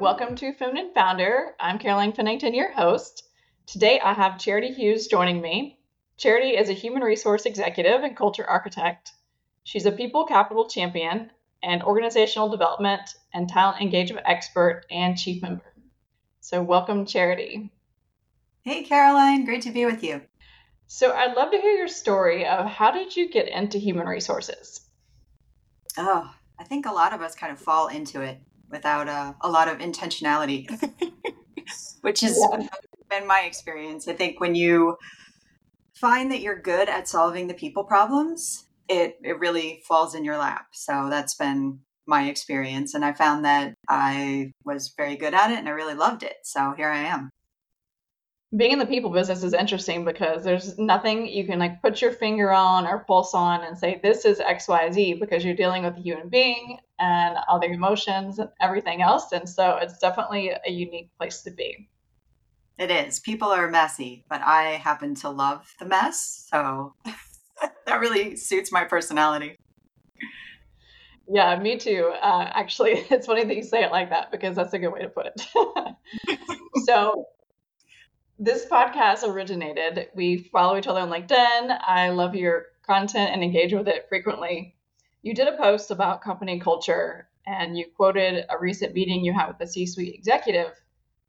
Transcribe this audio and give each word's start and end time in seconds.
Welcome 0.00 0.34
to 0.36 0.54
Feminine 0.54 0.92
Founder. 0.94 1.54
I'm 1.60 1.78
Caroline 1.78 2.12
Pennington, 2.12 2.54
your 2.54 2.72
host. 2.72 3.28
Today 3.66 4.00
I 4.00 4.14
have 4.14 4.38
Charity 4.38 4.72
Hughes 4.72 5.08
joining 5.08 5.42
me. 5.42 5.78
Charity 6.16 6.56
is 6.56 6.70
a 6.70 6.72
human 6.72 7.02
resource 7.02 7.44
executive 7.44 8.02
and 8.02 8.16
culture 8.16 8.48
architect. 8.48 9.12
She's 9.62 9.84
a 9.84 9.92
people 9.92 10.24
capital 10.24 10.70
champion 10.70 11.30
and 11.62 11.82
organizational 11.82 12.48
development 12.48 13.14
and 13.34 13.46
talent 13.46 13.82
engagement 13.82 14.24
expert 14.26 14.86
and 14.90 15.18
chief 15.18 15.42
member. 15.42 15.74
So, 16.40 16.62
welcome, 16.62 17.04
Charity. 17.04 17.70
Hey, 18.62 18.84
Caroline. 18.84 19.44
Great 19.44 19.64
to 19.64 19.70
be 19.70 19.84
with 19.84 20.02
you. 20.02 20.22
So, 20.86 21.12
I'd 21.12 21.36
love 21.36 21.50
to 21.50 21.60
hear 21.60 21.76
your 21.76 21.88
story 21.88 22.46
of 22.46 22.64
how 22.64 22.90
did 22.90 23.14
you 23.14 23.28
get 23.28 23.48
into 23.48 23.76
human 23.76 24.06
resources? 24.06 24.80
Oh, 25.98 26.34
I 26.58 26.64
think 26.64 26.86
a 26.86 26.92
lot 26.92 27.12
of 27.12 27.20
us 27.20 27.34
kind 27.34 27.52
of 27.52 27.58
fall 27.58 27.88
into 27.88 28.22
it 28.22 28.40
without 28.70 29.08
a, 29.08 29.34
a 29.40 29.50
lot 29.50 29.68
of 29.68 29.78
intentionality, 29.78 30.68
which 32.00 32.20
has 32.20 32.38
yeah. 32.38 32.68
been 33.08 33.26
my 33.26 33.40
experience. 33.40 34.08
I 34.08 34.14
think 34.14 34.40
when 34.40 34.54
you 34.54 34.96
find 35.94 36.30
that 36.30 36.40
you're 36.40 36.60
good 36.60 36.88
at 36.88 37.08
solving 37.08 37.46
the 37.46 37.54
people 37.54 37.84
problems, 37.84 38.66
it, 38.88 39.18
it 39.22 39.38
really 39.38 39.82
falls 39.86 40.14
in 40.14 40.24
your 40.24 40.38
lap. 40.38 40.66
So 40.72 41.08
that's 41.10 41.34
been 41.34 41.80
my 42.06 42.28
experience. 42.28 42.94
And 42.94 43.04
I 43.04 43.12
found 43.12 43.44
that 43.44 43.74
I 43.88 44.52
was 44.64 44.92
very 44.96 45.16
good 45.16 45.34
at 45.34 45.50
it 45.50 45.58
and 45.58 45.68
I 45.68 45.72
really 45.72 45.94
loved 45.94 46.22
it. 46.22 46.36
So 46.42 46.74
here 46.76 46.88
I 46.88 47.04
am 47.04 47.30
being 48.56 48.72
in 48.72 48.78
the 48.80 48.86
people 48.86 49.10
business 49.10 49.44
is 49.44 49.54
interesting 49.54 50.04
because 50.04 50.42
there's 50.42 50.76
nothing 50.76 51.26
you 51.26 51.46
can 51.46 51.60
like 51.60 51.80
put 51.80 52.02
your 52.02 52.10
finger 52.10 52.50
on 52.50 52.84
or 52.84 53.04
pulse 53.06 53.32
on 53.32 53.62
and 53.62 53.78
say 53.78 54.00
this 54.02 54.24
is 54.24 54.40
xyz 54.40 55.20
because 55.20 55.44
you're 55.44 55.54
dealing 55.54 55.84
with 55.84 55.96
a 55.96 56.00
human 56.00 56.28
being 56.28 56.78
and 56.98 57.36
all 57.48 57.60
their 57.60 57.72
emotions 57.72 58.38
and 58.40 58.50
everything 58.60 59.02
else. 59.02 59.30
And 59.32 59.48
so 59.48 59.76
it's 59.80 59.98
definitely 59.98 60.50
a 60.50 60.70
unique 60.70 61.10
place 61.16 61.42
to 61.42 61.50
be. 61.52 61.88
It 62.76 62.90
is. 62.90 63.20
People 63.20 63.48
are 63.48 63.70
messy 63.70 64.24
but 64.28 64.40
i 64.42 64.62
happen 64.72 65.14
to 65.16 65.30
love 65.30 65.72
the 65.78 65.86
mess. 65.86 66.48
So 66.50 66.94
that 67.86 68.00
really 68.00 68.34
suits 68.34 68.72
my 68.72 68.82
personality. 68.82 69.54
Yeah 71.28 71.56
me 71.56 71.76
too. 71.76 72.12
Uh, 72.20 72.50
actually 72.52 72.92
it's 73.10 73.26
funny 73.26 73.44
that 73.44 73.54
you 73.54 73.62
say 73.62 73.84
it 73.84 73.92
like 73.92 74.10
that 74.10 74.32
because 74.32 74.56
that's 74.56 74.72
a 74.72 74.78
good 74.80 74.88
way 74.88 75.02
to 75.02 75.08
put 75.08 75.26
it. 75.26 75.46
So 76.86 77.26
this 78.40 78.64
podcast 78.64 79.22
originated. 79.22 80.08
We 80.14 80.38
follow 80.38 80.78
each 80.78 80.86
other 80.86 81.00
on 81.00 81.10
LinkedIn. 81.10 81.78
I 81.86 82.08
love 82.08 82.34
your 82.34 82.68
content 82.86 83.30
and 83.32 83.44
engage 83.44 83.74
with 83.74 83.86
it 83.86 84.06
frequently. 84.08 84.74
You 85.20 85.34
did 85.34 85.46
a 85.46 85.58
post 85.58 85.90
about 85.90 86.22
company 86.22 86.58
culture 86.58 87.28
and 87.46 87.76
you 87.76 87.84
quoted 87.94 88.46
a 88.48 88.58
recent 88.58 88.94
meeting 88.94 89.22
you 89.22 89.34
had 89.34 89.48
with 89.48 89.60
a 89.60 89.66
C 89.66 89.84
suite 89.84 90.14
executive. 90.14 90.72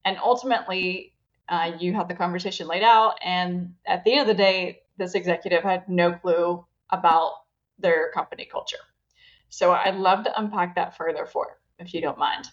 And 0.06 0.17
ultimately, 0.23 1.14
uh, 1.50 1.73
you 1.78 1.94
had 1.94 2.08
the 2.08 2.16
conversation 2.16 2.67
laid 2.67 2.84
out. 2.84 3.16
And 3.22 3.73
at 3.86 4.06
the 4.06 4.14
end 4.14 4.22
of 4.22 4.28
the 4.28 4.42
day, 4.42 4.80
this 4.98 5.14
executive 5.14 5.64
had 5.64 5.89
no 5.89 6.14
clue 6.14 6.66
about 6.89 7.34
their 7.78 8.09
company 8.14 8.48
culture. 8.50 8.78
So 9.50 9.73
I'd 9.73 9.95
love 9.95 10.23
to 10.23 10.39
unpack 10.39 10.76
that 10.76 10.95
further 10.95 11.26
for, 11.26 11.59
if 11.78 11.94
you 11.94 12.00
don't 12.00 12.17
mind. 12.17 12.48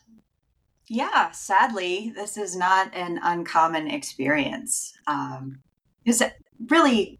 Yeah, 0.88 1.30
sadly, 1.32 2.12
this 2.14 2.36
is 2.36 2.56
not 2.56 2.94
an 2.94 3.20
uncommon 3.22 3.88
experience. 3.88 4.92
Um, 5.06 5.60
because 6.04 6.22
really, 6.70 7.18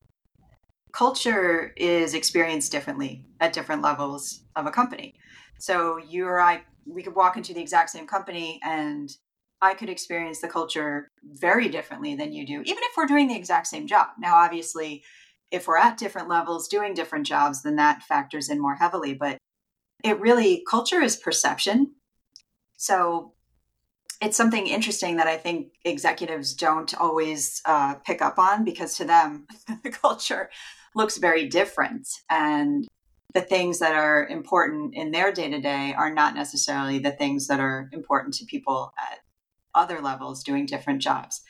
culture 0.93 1.75
is 1.77 2.15
experienced 2.15 2.73
differently 2.73 3.25
at 3.41 3.53
different 3.53 3.83
levels 3.83 4.43
of 4.57 4.67
a 4.67 4.71
company. 4.71 5.15
So 5.59 5.99
you 5.99 6.27
or 6.27 6.41
I, 6.41 6.63
we 6.87 7.03
could 7.03 7.15
walk 7.15 7.37
into 7.37 7.53
the 7.53 7.61
exact 7.61 7.91
same 7.91 8.07
company 8.07 8.59
and 8.65 9.11
I 9.61 9.75
could 9.75 9.91
experience 9.91 10.41
the 10.41 10.49
culture 10.49 11.11
very 11.23 11.69
differently 11.69 12.15
than 12.15 12.33
you 12.33 12.47
do, 12.47 12.63
even 12.63 12.83
if 12.83 12.97
we're 12.97 13.07
doing 13.07 13.29
the 13.29 13.37
exact 13.37 13.67
same 13.67 13.87
job. 13.87 14.09
Now, 14.19 14.37
obviously, 14.37 15.03
if 15.51 15.67
we're 15.67 15.77
at 15.77 15.99
different 15.99 16.29
levels 16.29 16.69
doing 16.69 16.95
different 16.95 17.27
jobs, 17.27 17.63
then 17.63 17.77
that 17.77 18.03
factors 18.03 18.49
in 18.49 18.61
more 18.61 18.77
heavily. 18.77 19.15
But 19.15 19.39
it 20.05 20.21
really, 20.21 20.65
culture 20.69 21.03
is 21.03 21.17
perception. 21.17 21.95
So 22.77 23.35
it's 24.21 24.37
something 24.37 24.67
interesting 24.67 25.17
that 25.17 25.29
I 25.29 25.37
think 25.37 25.75
executives 25.85 26.55
don't 26.55 26.93
always 26.95 27.63
uh, 27.65 27.95
pick 27.95 28.21
up 28.21 28.39
on 28.39 28.65
because 28.65 28.97
to 28.97 29.05
them, 29.05 29.47
the 29.83 29.91
culture 29.91 30.51
looks 30.95 31.19
very 31.19 31.49
different. 31.49 32.09
And 32.29 32.89
the 33.35 33.41
things 33.41 33.79
that 33.79 33.95
are 33.95 34.27
important 34.27 34.95
in 34.95 35.11
their 35.11 35.33
day 35.33 35.51
to 35.51 35.61
day 35.61 35.95
are 35.97 36.13
not 36.13 36.35
necessarily 36.35 36.99
the 36.99 37.13
things 37.13 37.47
that 37.47 37.61
are 37.61 37.89
important 37.93 38.35
to 38.35 38.47
people 38.47 38.93
at 38.99 39.19
other 39.75 40.01
levels 40.01 40.43
doing 40.43 40.67
different 40.67 41.01
jobs. 41.01 41.43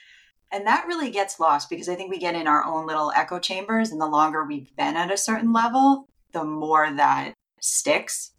And 0.51 0.67
that 0.67 0.87
really 0.87 1.11
gets 1.11 1.39
lost 1.39 1.71
because 1.71 1.89
I 1.89 1.95
think 1.95 2.11
we 2.11 2.19
get 2.19 2.35
in 2.35 2.47
our 2.47 2.65
own 2.65 2.87
little 2.87 3.13
echo 3.15 3.39
chambers. 3.39 3.91
And 3.91 4.01
the 4.01 4.07
longer 4.07 4.45
we've 4.45 4.75
been 4.77 4.97
at 4.97 5.13
a 5.13 5.17
certain 5.17 5.53
level, 5.53 6.09
the 6.33 6.45
more 6.45 6.91
that 6.91 7.35
sticks 7.61 8.33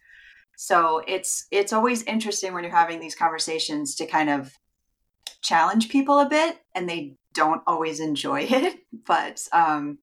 so 0.62 1.02
it's 1.08 1.47
it's 1.52 1.72
always 1.72 2.03
interesting 2.03 2.53
when 2.53 2.66
you're 2.66 2.75
having 2.75 3.00
these 3.00 3.16
conversations 3.16 3.96
to 3.96 4.06
kind 4.06 4.30
of 4.30 4.52
challenge 5.42 5.88
people 5.88 6.20
a 6.20 6.28
bit, 6.28 6.59
and 6.75 6.90
they 6.90 7.16
don't 7.34 7.62
always 7.66 8.02
enjoy 8.02 8.42
it. 8.50 8.78
But 9.08 9.47
um, 9.53 10.00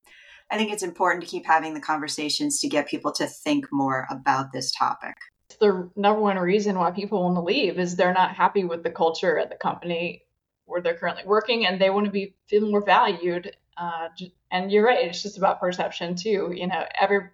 I 0.50 0.56
think 0.56 0.72
it's 0.72 0.82
important 0.82 1.22
to 1.22 1.28
keep 1.28 1.44
having 1.44 1.74
the 1.74 1.80
conversations 1.80 2.58
to 2.60 2.68
get 2.68 2.88
people 2.88 3.12
to 3.12 3.26
think 3.26 3.66
more 3.70 4.06
about 4.10 4.50
this 4.54 4.72
topic. 4.72 5.16
The 5.60 5.90
number 5.94 6.22
one 6.22 6.38
reason 6.38 6.78
why 6.78 6.90
people 6.90 7.22
want 7.22 7.36
to 7.36 7.42
leave 7.42 7.78
is 7.78 7.94
they're 7.94 8.14
not 8.14 8.34
happy 8.34 8.64
with 8.64 8.82
the 8.82 8.90
culture 8.90 9.38
at 9.38 9.50
the 9.50 9.56
company 9.56 10.22
where 10.64 10.80
they're 10.80 10.96
currently 10.96 11.24
working, 11.26 11.66
and 11.66 11.78
they 11.78 11.90
want 11.90 12.06
to 12.06 12.10
be 12.10 12.34
feel 12.48 12.66
more 12.70 12.82
valued. 12.82 13.54
Uh, 13.76 14.08
and 14.50 14.72
you're 14.72 14.86
right; 14.86 15.06
it's 15.06 15.22
just 15.22 15.36
about 15.36 15.60
perception 15.60 16.14
too. 16.14 16.50
You 16.56 16.66
know, 16.66 16.86
every 16.98 17.28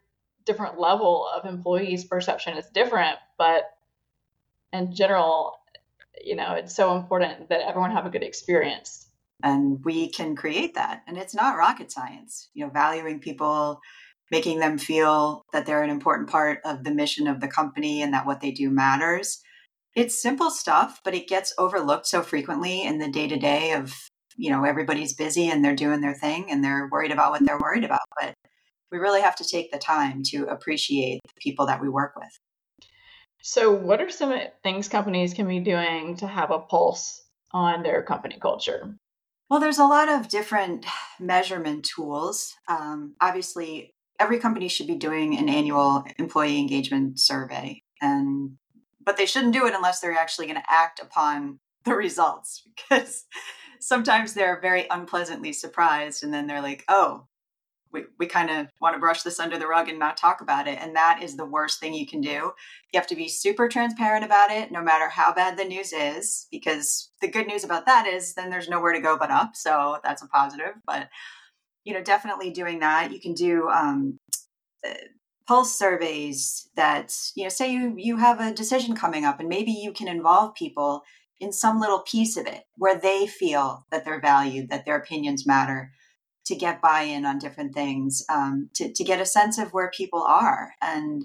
different 0.44 0.78
level 0.78 1.26
of 1.26 1.44
employees' 1.44 2.04
perception 2.04 2.56
is 2.56 2.66
different, 2.66 3.16
but 3.38 3.62
in 4.72 4.94
general, 4.94 5.58
you 6.22 6.36
know, 6.36 6.52
it's 6.54 6.74
so 6.74 6.96
important 6.96 7.48
that 7.48 7.60
everyone 7.60 7.90
have 7.92 8.06
a 8.06 8.10
good 8.10 8.22
experience. 8.22 9.08
And 9.42 9.84
we 9.84 10.08
can 10.08 10.36
create 10.36 10.74
that. 10.74 11.02
And 11.06 11.18
it's 11.18 11.34
not 11.34 11.56
rocket 11.56 11.90
science, 11.90 12.48
you 12.54 12.64
know, 12.64 12.70
valuing 12.70 13.18
people, 13.18 13.80
making 14.30 14.60
them 14.60 14.78
feel 14.78 15.42
that 15.52 15.66
they're 15.66 15.82
an 15.82 15.90
important 15.90 16.30
part 16.30 16.60
of 16.64 16.84
the 16.84 16.92
mission 16.92 17.26
of 17.26 17.40
the 17.40 17.48
company 17.48 18.02
and 18.02 18.14
that 18.14 18.24
what 18.24 18.40
they 18.40 18.52
do 18.52 18.70
matters. 18.70 19.42
It's 19.94 20.20
simple 20.20 20.50
stuff, 20.50 21.00
but 21.04 21.14
it 21.14 21.28
gets 21.28 21.52
overlooked 21.58 22.06
so 22.06 22.22
frequently 22.22 22.82
in 22.82 22.98
the 22.98 23.10
day 23.10 23.28
to 23.28 23.36
day 23.36 23.72
of, 23.72 23.94
you 24.36 24.50
know, 24.50 24.64
everybody's 24.64 25.12
busy 25.12 25.50
and 25.50 25.64
they're 25.64 25.74
doing 25.74 26.00
their 26.00 26.14
thing 26.14 26.50
and 26.50 26.64
they're 26.64 26.88
worried 26.90 27.10
about 27.10 27.32
what 27.32 27.44
they're 27.44 27.58
worried 27.58 27.84
about. 27.84 28.00
But 28.18 28.34
we 28.92 28.98
really 28.98 29.22
have 29.22 29.36
to 29.36 29.44
take 29.44 29.72
the 29.72 29.78
time 29.78 30.22
to 30.26 30.44
appreciate 30.44 31.20
the 31.24 31.40
people 31.40 31.66
that 31.66 31.80
we 31.80 31.88
work 31.88 32.14
with. 32.14 32.38
So, 33.42 33.72
what 33.72 34.00
are 34.00 34.10
some 34.10 34.38
things 34.62 34.88
companies 34.88 35.34
can 35.34 35.48
be 35.48 35.58
doing 35.58 36.16
to 36.18 36.26
have 36.28 36.52
a 36.52 36.60
pulse 36.60 37.24
on 37.50 37.82
their 37.82 38.02
company 38.02 38.38
culture? 38.40 38.94
Well, 39.50 39.58
there's 39.58 39.80
a 39.80 39.86
lot 39.86 40.08
of 40.08 40.28
different 40.28 40.86
measurement 41.18 41.84
tools. 41.84 42.54
Um, 42.68 43.16
obviously, 43.20 43.94
every 44.20 44.38
company 44.38 44.68
should 44.68 44.86
be 44.86 44.94
doing 44.94 45.36
an 45.36 45.48
annual 45.48 46.04
employee 46.18 46.58
engagement 46.58 47.18
survey, 47.18 47.82
and 48.00 48.52
but 49.04 49.16
they 49.16 49.26
shouldn't 49.26 49.54
do 49.54 49.66
it 49.66 49.74
unless 49.74 49.98
they're 49.98 50.12
actually 50.12 50.46
going 50.46 50.60
to 50.60 50.72
act 50.72 51.00
upon 51.00 51.58
the 51.84 51.94
results 51.94 52.62
because 52.76 53.24
sometimes 53.80 54.34
they're 54.34 54.60
very 54.60 54.86
unpleasantly 54.88 55.52
surprised 55.52 56.22
and 56.22 56.32
then 56.32 56.46
they're 56.46 56.62
like, 56.62 56.84
oh, 56.88 57.26
we, 57.92 58.04
we 58.18 58.26
kind 58.26 58.50
of 58.50 58.68
want 58.80 58.94
to 58.94 59.00
brush 59.00 59.22
this 59.22 59.38
under 59.38 59.58
the 59.58 59.66
rug 59.66 59.88
and 59.88 59.98
not 59.98 60.16
talk 60.16 60.40
about 60.40 60.66
it. 60.66 60.78
And 60.80 60.96
that 60.96 61.22
is 61.22 61.36
the 61.36 61.44
worst 61.44 61.80
thing 61.80 61.94
you 61.94 62.06
can 62.06 62.20
do. 62.20 62.52
You 62.92 62.94
have 62.94 63.06
to 63.08 63.16
be 63.16 63.28
super 63.28 63.68
transparent 63.68 64.24
about 64.24 64.50
it, 64.50 64.72
no 64.72 64.82
matter 64.82 65.08
how 65.08 65.32
bad 65.32 65.56
the 65.56 65.64
news 65.64 65.92
is, 65.92 66.46
because 66.50 67.10
the 67.20 67.28
good 67.28 67.46
news 67.46 67.64
about 67.64 67.86
that 67.86 68.06
is 68.06 68.34
then 68.34 68.50
there's 68.50 68.68
nowhere 68.68 68.92
to 68.92 69.00
go 69.00 69.16
but 69.18 69.30
up. 69.30 69.54
So 69.54 69.98
that's 70.02 70.22
a 70.22 70.28
positive. 70.28 70.74
But, 70.86 71.08
you 71.84 71.92
know, 71.92 72.02
definitely 72.02 72.50
doing 72.50 72.80
that. 72.80 73.12
You 73.12 73.20
can 73.20 73.34
do 73.34 73.68
um, 73.68 74.18
uh, 74.86 74.94
pulse 75.46 75.78
surveys 75.78 76.68
that, 76.76 77.14
you 77.34 77.44
know, 77.44 77.48
say 77.48 77.72
you, 77.72 77.94
you 77.96 78.16
have 78.16 78.40
a 78.40 78.54
decision 78.54 78.94
coming 78.96 79.24
up 79.24 79.40
and 79.40 79.48
maybe 79.48 79.72
you 79.72 79.92
can 79.92 80.08
involve 80.08 80.54
people 80.54 81.02
in 81.40 81.52
some 81.52 81.80
little 81.80 81.98
piece 82.00 82.36
of 82.36 82.46
it 82.46 82.62
where 82.76 82.96
they 82.96 83.26
feel 83.26 83.84
that 83.90 84.04
they're 84.04 84.20
valued, 84.20 84.70
that 84.70 84.84
their 84.84 84.96
opinions 84.96 85.46
matter 85.46 85.90
to 86.46 86.56
get 86.56 86.82
buy-in 86.82 87.24
on 87.24 87.38
different 87.38 87.74
things 87.74 88.24
um, 88.30 88.68
to, 88.74 88.92
to 88.92 89.04
get 89.04 89.20
a 89.20 89.26
sense 89.26 89.58
of 89.58 89.72
where 89.72 89.90
people 89.96 90.22
are 90.22 90.72
and 90.80 91.24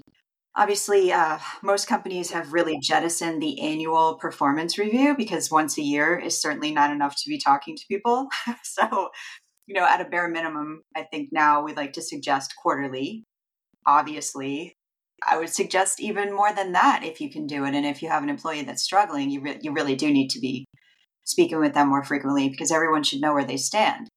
obviously 0.56 1.12
uh, 1.12 1.38
most 1.62 1.86
companies 1.86 2.30
have 2.30 2.52
really 2.52 2.78
jettisoned 2.80 3.42
the 3.42 3.60
annual 3.60 4.16
performance 4.16 4.78
review 4.78 5.14
because 5.16 5.50
once 5.50 5.78
a 5.78 5.82
year 5.82 6.18
is 6.18 6.40
certainly 6.40 6.72
not 6.72 6.90
enough 6.90 7.14
to 7.16 7.28
be 7.28 7.38
talking 7.38 7.76
to 7.76 7.84
people 7.88 8.28
so 8.62 9.10
you 9.66 9.74
know 9.74 9.86
at 9.86 10.00
a 10.00 10.08
bare 10.08 10.28
minimum 10.28 10.82
i 10.96 11.02
think 11.02 11.28
now 11.32 11.62
we'd 11.62 11.76
like 11.76 11.92
to 11.92 12.02
suggest 12.02 12.54
quarterly 12.62 13.24
obviously 13.86 14.74
I 15.26 15.38
would 15.38 15.48
suggest 15.48 16.00
even 16.00 16.34
more 16.34 16.52
than 16.52 16.72
that 16.72 17.02
if 17.04 17.20
you 17.20 17.30
can 17.30 17.46
do 17.46 17.64
it. 17.64 17.74
And 17.74 17.84
if 17.84 18.02
you 18.02 18.08
have 18.08 18.22
an 18.22 18.28
employee 18.28 18.62
that's 18.62 18.82
struggling, 18.82 19.30
you, 19.30 19.40
re- 19.40 19.58
you 19.60 19.72
really 19.72 19.96
do 19.96 20.12
need 20.12 20.28
to 20.30 20.40
be 20.40 20.64
speaking 21.24 21.58
with 21.58 21.74
them 21.74 21.88
more 21.88 22.04
frequently 22.04 22.48
because 22.48 22.70
everyone 22.70 23.02
should 23.02 23.20
know 23.20 23.34
where 23.34 23.44
they 23.44 23.56
stand. 23.56 24.08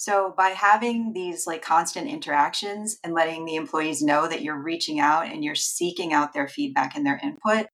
So 0.00 0.32
by 0.34 0.48
having 0.48 1.12
these 1.12 1.46
like 1.46 1.60
constant 1.60 2.08
interactions 2.08 2.98
and 3.04 3.12
letting 3.12 3.44
the 3.44 3.56
employees 3.56 4.00
know 4.00 4.26
that 4.26 4.40
you're 4.40 4.56
reaching 4.56 4.98
out 4.98 5.26
and 5.26 5.44
you're 5.44 5.54
seeking 5.54 6.14
out 6.14 6.32
their 6.32 6.48
feedback 6.48 6.96
and 6.96 7.04
their 7.04 7.20
input, 7.22 7.66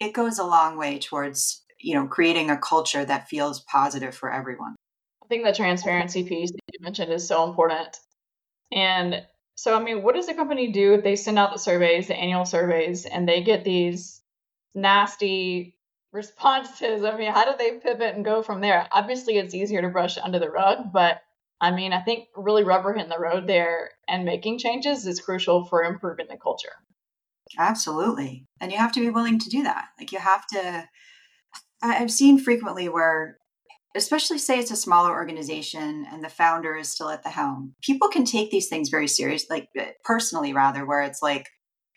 it 0.00 0.14
goes 0.14 0.40
a 0.40 0.44
long 0.44 0.76
way 0.76 0.98
towards, 0.98 1.62
you 1.78 1.94
know, 1.94 2.08
creating 2.08 2.50
a 2.50 2.58
culture 2.58 3.04
that 3.04 3.28
feels 3.28 3.60
positive 3.70 4.16
for 4.16 4.32
everyone. 4.32 4.74
I 5.22 5.28
think 5.28 5.44
the 5.44 5.52
transparency 5.52 6.24
piece 6.24 6.50
that 6.50 6.58
you 6.72 6.80
mentioned 6.82 7.12
is 7.12 7.28
so 7.28 7.48
important. 7.48 7.96
And 8.72 9.24
so, 9.54 9.78
I 9.78 9.80
mean, 9.80 10.02
what 10.02 10.16
does 10.16 10.26
the 10.26 10.34
company 10.34 10.72
do 10.72 10.94
if 10.94 11.04
they 11.04 11.14
send 11.14 11.38
out 11.38 11.52
the 11.52 11.60
surveys, 11.60 12.08
the 12.08 12.16
annual 12.16 12.46
surveys, 12.46 13.06
and 13.06 13.28
they 13.28 13.44
get 13.44 13.62
these 13.62 14.20
nasty 14.74 15.76
responses? 16.12 17.04
I 17.04 17.16
mean, 17.16 17.32
how 17.32 17.44
do 17.44 17.56
they 17.56 17.78
pivot 17.78 18.16
and 18.16 18.24
go 18.24 18.42
from 18.42 18.60
there? 18.60 18.88
Obviously, 18.90 19.38
it's 19.38 19.54
easier 19.54 19.82
to 19.82 19.88
brush 19.88 20.18
under 20.18 20.40
the 20.40 20.50
rug, 20.50 20.92
but 20.92 21.20
I 21.60 21.70
mean, 21.70 21.92
I 21.92 22.00
think 22.02 22.28
really 22.36 22.64
rubber 22.64 22.92
hitting 22.92 23.10
the 23.10 23.18
road 23.18 23.46
there 23.46 23.90
and 24.08 24.24
making 24.24 24.58
changes 24.58 25.06
is 25.06 25.20
crucial 25.20 25.64
for 25.64 25.82
improving 25.82 26.26
the 26.28 26.36
culture. 26.36 26.72
Absolutely. 27.58 28.46
And 28.60 28.72
you 28.72 28.78
have 28.78 28.92
to 28.92 29.00
be 29.00 29.10
willing 29.10 29.38
to 29.38 29.48
do 29.48 29.62
that. 29.62 29.86
Like, 29.98 30.12
you 30.12 30.18
have 30.18 30.46
to. 30.48 30.88
I've 31.82 32.10
seen 32.10 32.38
frequently 32.38 32.88
where 32.88 33.38
especially 33.94 34.38
say 34.38 34.58
it's 34.58 34.70
a 34.70 34.76
smaller 34.76 35.12
organization 35.12 36.06
and 36.10 36.22
the 36.22 36.28
founder 36.28 36.76
is 36.76 36.88
still 36.88 37.08
at 37.08 37.22
the 37.22 37.28
helm 37.28 37.74
people 37.82 38.08
can 38.08 38.24
take 38.24 38.50
these 38.50 38.68
things 38.68 38.88
very 38.88 39.08
serious 39.08 39.46
like 39.48 39.68
eh, 39.76 39.90
personally 40.04 40.52
rather 40.52 40.84
where 40.84 41.02
it's 41.02 41.22
like 41.22 41.46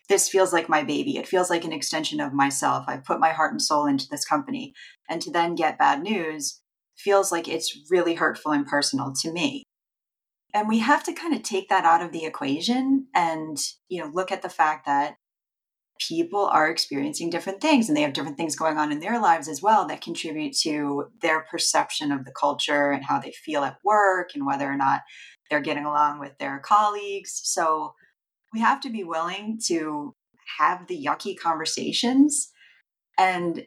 this 0.08 0.28
feels 0.28 0.52
like 0.52 0.68
my 0.68 0.82
baby 0.82 1.16
it 1.16 1.26
feels 1.26 1.50
like 1.50 1.64
an 1.64 1.72
extension 1.72 2.20
of 2.20 2.32
myself 2.32 2.84
i 2.88 2.96
put 2.96 3.20
my 3.20 3.30
heart 3.30 3.52
and 3.52 3.62
soul 3.62 3.86
into 3.86 4.06
this 4.10 4.24
company 4.24 4.72
and 5.08 5.20
to 5.20 5.30
then 5.30 5.54
get 5.54 5.78
bad 5.78 6.02
news 6.02 6.60
feels 6.98 7.32
like 7.32 7.48
it's 7.48 7.78
really 7.90 8.14
hurtful 8.14 8.52
and 8.52 8.66
personal 8.66 9.12
to 9.12 9.32
me 9.32 9.64
and 10.54 10.68
we 10.68 10.78
have 10.78 11.04
to 11.04 11.12
kind 11.12 11.34
of 11.34 11.42
take 11.42 11.68
that 11.68 11.84
out 11.84 12.02
of 12.02 12.12
the 12.12 12.24
equation 12.24 13.06
and 13.14 13.58
you 13.88 14.00
know 14.00 14.10
look 14.12 14.32
at 14.32 14.42
the 14.42 14.48
fact 14.48 14.86
that 14.86 15.16
people 15.98 16.46
are 16.46 16.70
experiencing 16.70 17.30
different 17.30 17.60
things 17.60 17.88
and 17.88 17.96
they 17.96 18.02
have 18.02 18.12
different 18.12 18.36
things 18.36 18.56
going 18.56 18.78
on 18.78 18.92
in 18.92 19.00
their 19.00 19.20
lives 19.20 19.48
as 19.48 19.60
well 19.60 19.86
that 19.86 20.00
contribute 20.00 20.54
to 20.56 21.06
their 21.20 21.40
perception 21.50 22.12
of 22.12 22.24
the 22.24 22.32
culture 22.32 22.90
and 22.90 23.04
how 23.04 23.18
they 23.18 23.32
feel 23.32 23.64
at 23.64 23.78
work 23.84 24.30
and 24.34 24.46
whether 24.46 24.70
or 24.70 24.76
not 24.76 25.02
they're 25.50 25.60
getting 25.60 25.84
along 25.84 26.20
with 26.20 26.36
their 26.38 26.58
colleagues. 26.60 27.40
So 27.44 27.94
we 28.52 28.60
have 28.60 28.80
to 28.82 28.90
be 28.90 29.04
willing 29.04 29.58
to 29.66 30.14
have 30.58 30.86
the 30.86 31.04
yucky 31.04 31.36
conversations. 31.36 32.50
And 33.18 33.66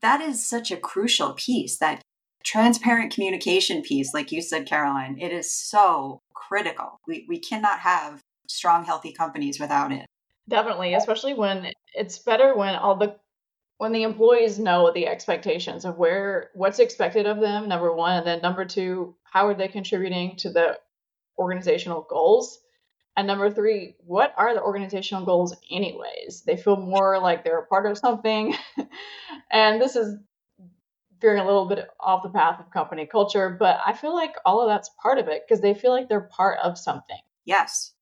that 0.00 0.20
is 0.20 0.48
such 0.48 0.70
a 0.70 0.76
crucial 0.76 1.32
piece 1.32 1.78
that 1.78 2.02
transparent 2.44 3.12
communication 3.12 3.82
piece, 3.82 4.14
like 4.14 4.32
you 4.32 4.40
said, 4.40 4.66
Caroline, 4.66 5.18
it 5.20 5.32
is 5.32 5.52
so 5.52 6.22
critical. 6.34 7.00
We, 7.06 7.26
we 7.28 7.38
cannot 7.38 7.80
have 7.80 8.22
strong, 8.48 8.84
healthy 8.84 9.12
companies 9.12 9.60
without 9.60 9.92
it. 9.92 10.06
Definitely, 10.48 10.94
especially 10.94 11.34
when 11.34 11.72
it's 11.94 12.18
better 12.18 12.56
when 12.56 12.74
all 12.74 12.96
the 12.96 13.16
when 13.78 13.92
the 13.92 14.02
employees 14.02 14.58
know 14.58 14.90
the 14.92 15.06
expectations 15.06 15.84
of 15.84 15.98
where 15.98 16.50
what's 16.54 16.80
expected 16.80 17.26
of 17.26 17.40
them 17.40 17.68
number 17.68 17.92
one 17.92 18.18
and 18.18 18.26
then 18.26 18.40
number 18.42 18.64
two 18.64 19.14
how 19.22 19.46
are 19.46 19.54
they 19.54 19.68
contributing 19.68 20.36
to 20.36 20.50
the 20.50 20.78
organizational 21.38 22.06
goals 22.08 22.58
and 23.16 23.26
number 23.26 23.50
three 23.50 23.94
what 24.04 24.34
are 24.36 24.54
the 24.54 24.62
organizational 24.62 25.24
goals 25.24 25.54
anyways 25.70 26.42
they 26.46 26.56
feel 26.56 26.76
more 26.76 27.20
like 27.20 27.44
they're 27.44 27.60
a 27.60 27.66
part 27.66 27.86
of 27.86 27.96
something 27.96 28.54
and 29.50 29.80
this 29.80 29.96
is 29.96 30.16
veering 31.20 31.40
a 31.40 31.44
little 31.44 31.66
bit 31.66 31.88
off 32.00 32.22
the 32.22 32.28
path 32.28 32.60
of 32.60 32.70
company 32.70 33.06
culture 33.06 33.56
but 33.58 33.78
i 33.86 33.92
feel 33.92 34.14
like 34.14 34.34
all 34.44 34.60
of 34.60 34.68
that's 34.68 34.90
part 35.02 35.18
of 35.18 35.28
it 35.28 35.42
because 35.46 35.60
they 35.60 35.74
feel 35.74 35.90
like 35.90 36.08
they're 36.08 36.28
part 36.32 36.58
of 36.62 36.78
something. 36.78 37.18
Yes. 37.44 37.92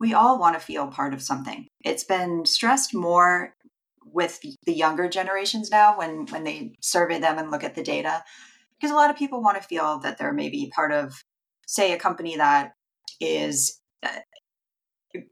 We 0.00 0.14
all 0.14 0.38
want 0.38 0.58
to 0.58 0.64
feel 0.64 0.86
part 0.86 1.12
of 1.12 1.20
something. 1.20 1.68
It's 1.84 2.04
been 2.04 2.46
stressed 2.46 2.94
more 2.94 3.54
with 4.02 4.40
the 4.64 4.72
younger 4.72 5.08
generations 5.08 5.70
now 5.70 5.96
when 5.98 6.26
when 6.26 6.42
they 6.42 6.74
survey 6.80 7.20
them 7.20 7.38
and 7.38 7.50
look 7.50 7.62
at 7.62 7.74
the 7.74 7.82
data 7.82 8.24
because 8.76 8.90
a 8.90 8.96
lot 8.96 9.10
of 9.10 9.16
people 9.16 9.42
want 9.42 9.60
to 9.60 9.68
feel 9.68 9.98
that 9.98 10.18
they're 10.18 10.32
maybe 10.32 10.72
part 10.74 10.90
of 10.90 11.22
say 11.66 11.92
a 11.92 11.98
company 11.98 12.36
that 12.36 12.72
is 13.20 13.78
uh, 14.02 14.08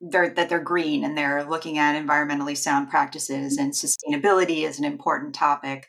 they're, 0.00 0.30
that 0.34 0.48
they're 0.48 0.60
green 0.60 1.02
and 1.02 1.16
they're 1.16 1.44
looking 1.44 1.78
at 1.78 2.00
environmentally 2.00 2.56
sound 2.56 2.90
practices 2.90 3.56
and 3.56 3.72
sustainability 3.72 4.68
is 4.68 4.78
an 4.78 4.84
important 4.84 5.34
topic 5.34 5.88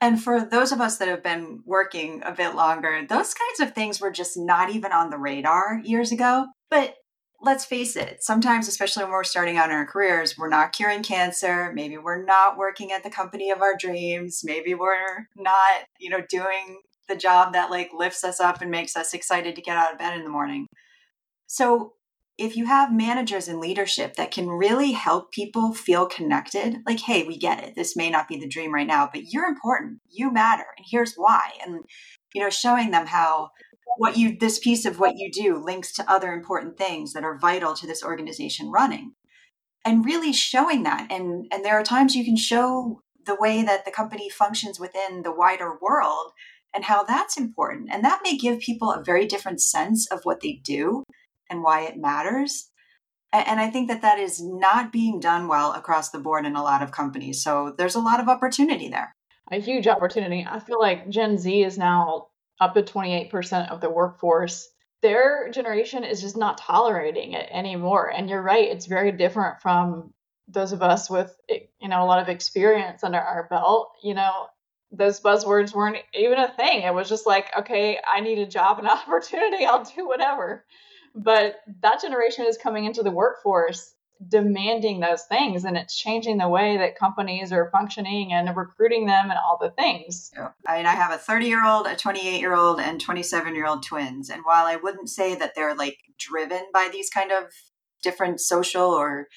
and 0.00 0.22
for 0.22 0.44
those 0.44 0.72
of 0.72 0.80
us 0.80 0.98
that 0.98 1.08
have 1.08 1.22
been 1.22 1.60
working 1.64 2.22
a 2.24 2.32
bit 2.32 2.54
longer 2.54 3.04
those 3.08 3.34
kinds 3.34 3.60
of 3.60 3.74
things 3.74 4.00
were 4.00 4.10
just 4.10 4.36
not 4.36 4.70
even 4.70 4.92
on 4.92 5.10
the 5.10 5.18
radar 5.18 5.80
years 5.84 6.12
ago 6.12 6.46
but 6.70 6.96
let's 7.42 7.64
face 7.64 7.96
it, 7.96 8.22
sometimes, 8.22 8.68
especially 8.68 9.04
when 9.04 9.12
we're 9.12 9.24
starting 9.24 9.56
out 9.56 9.70
in 9.70 9.76
our 9.76 9.86
careers, 9.86 10.36
we're 10.36 10.48
not 10.48 10.72
curing 10.72 11.02
cancer. 11.02 11.72
Maybe 11.74 11.96
we're 11.96 12.24
not 12.24 12.58
working 12.58 12.92
at 12.92 13.02
the 13.02 13.10
company 13.10 13.50
of 13.50 13.62
our 13.62 13.76
dreams. 13.78 14.42
Maybe 14.44 14.74
we're 14.74 15.26
not, 15.36 15.84
you 15.98 16.10
know, 16.10 16.20
doing 16.28 16.80
the 17.08 17.16
job 17.16 17.54
that 17.54 17.70
like 17.70 17.90
lifts 17.96 18.24
us 18.24 18.40
up 18.40 18.60
and 18.60 18.70
makes 18.70 18.96
us 18.96 19.14
excited 19.14 19.56
to 19.56 19.62
get 19.62 19.76
out 19.76 19.92
of 19.92 19.98
bed 19.98 20.16
in 20.16 20.24
the 20.24 20.30
morning. 20.30 20.66
So, 21.46 21.94
if 22.40 22.56
you 22.56 22.64
have 22.64 22.90
managers 22.90 23.48
and 23.48 23.60
leadership 23.60 24.14
that 24.14 24.30
can 24.30 24.48
really 24.48 24.92
help 24.92 25.30
people 25.30 25.74
feel 25.74 26.06
connected, 26.06 26.78
like, 26.86 27.00
hey, 27.00 27.22
we 27.22 27.36
get 27.36 27.62
it. 27.62 27.74
This 27.76 27.94
may 27.94 28.08
not 28.08 28.28
be 28.28 28.38
the 28.38 28.48
dream 28.48 28.72
right 28.72 28.86
now, 28.86 29.10
but 29.12 29.24
you're 29.30 29.44
important. 29.44 30.00
You 30.10 30.32
matter. 30.32 30.64
And 30.78 30.86
here's 30.90 31.14
why. 31.16 31.50
And, 31.62 31.84
you 32.34 32.40
know, 32.40 32.48
showing 32.48 32.92
them 32.92 33.06
how 33.06 33.50
what 33.98 34.16
you 34.16 34.38
this 34.38 34.58
piece 34.58 34.86
of 34.86 34.98
what 34.98 35.18
you 35.18 35.30
do 35.30 35.62
links 35.62 35.92
to 35.92 36.10
other 36.10 36.32
important 36.32 36.78
things 36.78 37.12
that 37.12 37.24
are 37.24 37.38
vital 37.38 37.74
to 37.74 37.86
this 37.86 38.02
organization 38.02 38.70
running 38.70 39.12
and 39.84 40.06
really 40.06 40.32
showing 40.32 40.84
that 40.84 41.10
and 41.10 41.46
and 41.52 41.64
there 41.64 41.74
are 41.74 41.82
times 41.82 42.14
you 42.14 42.24
can 42.24 42.36
show 42.36 43.00
the 43.26 43.36
way 43.40 43.64
that 43.64 43.84
the 43.84 43.90
company 43.90 44.30
functions 44.30 44.78
within 44.78 45.22
the 45.22 45.34
wider 45.34 45.76
world 45.82 46.30
and 46.72 46.84
how 46.84 47.02
that's 47.02 47.36
important 47.36 47.88
and 47.92 48.04
that 48.04 48.20
may 48.22 48.36
give 48.36 48.60
people 48.60 48.92
a 48.92 49.02
very 49.02 49.26
different 49.26 49.60
sense 49.60 50.06
of 50.12 50.20
what 50.22 50.40
they 50.40 50.60
do 50.62 51.02
and 51.50 51.62
why 51.62 51.82
it 51.82 51.96
matters 51.96 52.70
and 53.32 53.60
i 53.60 53.68
think 53.68 53.88
that 53.88 54.02
that 54.02 54.18
is 54.18 54.42
not 54.42 54.92
being 54.92 55.20
done 55.20 55.48
well 55.48 55.72
across 55.72 56.10
the 56.10 56.18
board 56.18 56.46
in 56.46 56.56
a 56.56 56.62
lot 56.62 56.82
of 56.82 56.92
companies 56.92 57.42
so 57.42 57.74
there's 57.76 57.96
a 57.96 58.00
lot 58.00 58.20
of 58.20 58.28
opportunity 58.28 58.88
there 58.88 59.14
a 59.52 59.60
huge 59.60 59.86
opportunity 59.86 60.46
i 60.48 60.58
feel 60.58 60.80
like 60.80 61.08
gen 61.08 61.36
z 61.36 61.62
is 61.62 61.76
now 61.76 62.28
up 62.60 62.74
to 62.74 62.82
28% 62.82 63.70
of 63.70 63.80
the 63.80 63.90
workforce, 63.90 64.68
their 65.02 65.50
generation 65.50 66.04
is 66.04 66.20
just 66.20 66.36
not 66.36 66.58
tolerating 66.58 67.32
it 67.32 67.48
anymore. 67.50 68.12
And 68.14 68.28
you're 68.28 68.42
right, 68.42 68.68
it's 68.68 68.86
very 68.86 69.12
different 69.12 69.60
from 69.62 70.12
those 70.46 70.72
of 70.72 70.82
us 70.82 71.08
with 71.08 71.34
you 71.48 71.88
know 71.88 72.02
a 72.02 72.06
lot 72.06 72.20
of 72.20 72.28
experience 72.28 73.04
under 73.04 73.18
our 73.18 73.46
belt. 73.48 73.92
You 74.02 74.14
know, 74.14 74.46
those 74.92 75.20
buzzwords 75.20 75.74
weren't 75.74 75.98
even 76.12 76.38
a 76.38 76.52
thing. 76.52 76.82
It 76.82 76.92
was 76.92 77.08
just 77.08 77.26
like, 77.26 77.46
okay, 77.60 77.98
I 78.06 78.20
need 78.20 78.38
a 78.38 78.46
job 78.46 78.78
and 78.78 78.88
opportunity, 78.88 79.64
I'll 79.64 79.84
do 79.84 80.06
whatever. 80.06 80.64
But 81.14 81.56
that 81.82 82.00
generation 82.00 82.46
is 82.46 82.56
coming 82.56 82.84
into 82.84 83.02
the 83.02 83.10
workforce 83.10 83.94
demanding 84.28 85.00
those 85.00 85.24
things 85.24 85.64
and 85.64 85.76
it's 85.76 85.96
changing 85.96 86.36
the 86.36 86.48
way 86.48 86.76
that 86.76 86.98
companies 86.98 87.52
are 87.52 87.70
functioning 87.70 88.32
and 88.32 88.54
recruiting 88.54 89.06
them 89.06 89.30
and 89.30 89.38
all 89.38 89.56
the 89.58 89.70
things. 89.70 90.30
I 90.66 90.76
mean, 90.76 90.86
I 90.86 90.94
have 90.94 91.12
a 91.12 91.18
30 91.18 91.46
year 91.46 91.64
old, 91.66 91.86
a 91.86 91.96
28 91.96 92.38
year 92.38 92.54
old, 92.54 92.80
and 92.80 93.00
27 93.00 93.54
year 93.54 93.66
old 93.66 93.82
twins. 93.82 94.28
And 94.28 94.42
while 94.44 94.66
I 94.66 94.76
wouldn't 94.76 95.08
say 95.08 95.34
that 95.36 95.54
they're 95.54 95.74
like 95.74 95.96
driven 96.18 96.66
by 96.72 96.90
these 96.92 97.08
kind 97.08 97.32
of 97.32 97.44
different 98.02 98.40
social 98.40 98.90
or 98.90 99.28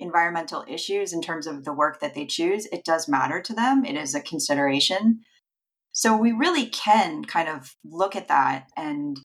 environmental 0.00 0.64
issues 0.68 1.12
in 1.12 1.22
terms 1.22 1.46
of 1.46 1.64
the 1.64 1.72
work 1.72 2.00
that 2.00 2.14
they 2.14 2.26
choose, 2.26 2.66
it 2.66 2.84
does 2.84 3.08
matter 3.08 3.40
to 3.42 3.54
them. 3.54 3.84
It 3.84 3.94
is 3.94 4.14
a 4.14 4.20
consideration. 4.20 5.20
So 5.92 6.16
we 6.16 6.32
really 6.32 6.66
can 6.66 7.24
kind 7.24 7.48
of 7.48 7.76
look 7.84 8.16
at 8.16 8.28
that 8.28 8.70
and 8.76 9.18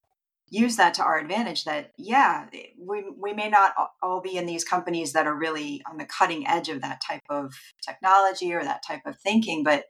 use 0.49 0.77
that 0.77 0.93
to 0.93 1.03
our 1.03 1.17
advantage 1.19 1.65
that 1.65 1.91
yeah 1.97 2.45
we, 2.79 3.03
we 3.17 3.33
may 3.33 3.49
not 3.49 3.73
all 4.01 4.21
be 4.21 4.37
in 4.37 4.45
these 4.45 4.63
companies 4.63 5.13
that 5.13 5.27
are 5.27 5.35
really 5.35 5.81
on 5.89 5.97
the 5.97 6.05
cutting 6.05 6.47
edge 6.47 6.69
of 6.69 6.81
that 6.81 7.01
type 7.05 7.23
of 7.29 7.53
technology 7.85 8.53
or 8.53 8.63
that 8.63 8.83
type 8.85 9.01
of 9.05 9.17
thinking 9.19 9.63
but 9.63 9.85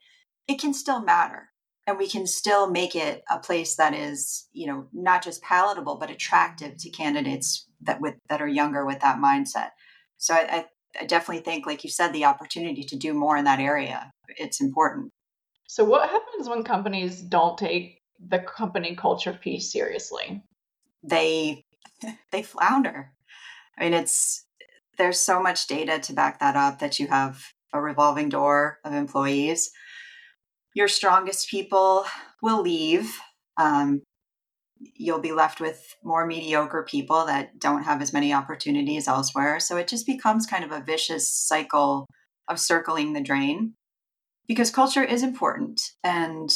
it 0.48 0.60
can 0.60 0.74
still 0.74 1.02
matter. 1.02 1.50
And 1.86 1.98
we 1.98 2.10
can 2.10 2.28
still 2.28 2.70
make 2.70 2.96
it 2.96 3.24
a 3.32 3.40
place 3.40 3.76
that 3.76 3.94
is 3.94 4.48
you 4.52 4.68
know 4.68 4.88
not 4.92 5.24
just 5.24 5.42
palatable 5.42 5.96
but 5.96 6.12
attractive 6.12 6.78
to 6.78 6.90
candidates 6.90 7.66
that 7.82 8.02
with 8.02 8.16
that 8.30 8.42
are 8.42 8.48
younger 8.48 8.86
with 8.86 9.00
that 9.00 9.20
mindset. 9.20 9.70
So 10.18 10.34
I, 10.34 10.66
I 11.00 11.06
definitely 11.06 11.44
think 11.44 11.66
like 11.66 11.84
you 11.84 11.90
said 11.90 12.12
the 12.12 12.26
opportunity 12.26 12.84
to 12.84 12.98
do 12.98 13.14
more 13.14 13.38
in 13.38 13.46
that 13.46 13.60
area 13.60 14.12
it's 14.30 14.60
important. 14.60 15.14
So 15.68 15.86
what 15.86 16.10
happens 16.10 16.50
when 16.50 16.64
companies 16.64 17.22
don't 17.22 17.58
take 17.58 17.97
the 18.26 18.40
company 18.40 18.96
culture 18.96 19.34
piece 19.34 19.72
seriously? 19.72 20.44
They 21.04 21.64
they 22.32 22.44
flounder. 22.44 23.12
I 23.78 23.84
mean, 23.84 23.94
it's 23.94 24.46
there's 24.98 25.20
so 25.20 25.42
much 25.42 25.68
data 25.68 26.00
to 26.00 26.14
back 26.14 26.40
that 26.40 26.56
up 26.56 26.80
that 26.80 27.00
you 27.00 27.08
have 27.08 27.44
a 27.74 27.82
revolving 27.82 28.30
door 28.30 28.80
of 28.84 28.94
employees. 28.94 29.72
Your 30.74 30.88
strongest 30.88 31.50
people 31.50 32.06
will 32.42 32.62
leave. 32.62 33.20
Um, 33.58 34.02
you'll 34.80 35.20
be 35.20 35.32
left 35.32 35.60
with 35.60 35.96
more 36.04 36.26
mediocre 36.26 36.86
people 36.88 37.26
that 37.26 37.60
don't 37.60 37.84
have 37.84 38.02
as 38.02 38.14
many 38.14 38.34
opportunities 38.34 39.08
elsewhere. 39.08 39.60
So 39.60 39.78
it 39.78 39.88
just 39.88 40.06
becomes 40.06 40.46
kind 40.46 40.64
of 40.64 40.72
a 40.72 40.84
vicious 40.84 41.32
cycle 41.32 42.08
of 42.48 42.60
circling 42.60 43.14
the 43.14 43.22
drain 43.22 43.74
because 44.48 44.72
culture 44.72 45.04
is 45.04 45.24
important. 45.24 45.82
And, 46.04 46.50